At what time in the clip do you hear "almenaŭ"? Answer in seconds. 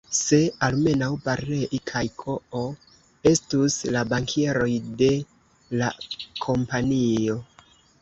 0.67-1.09